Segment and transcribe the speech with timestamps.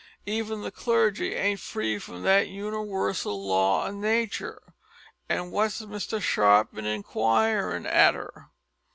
[0.25, 4.73] Even the clergy ain't free from that uniwersal law of natur.
[5.27, 8.49] But what's Mr Sharp bin inquiring arter?"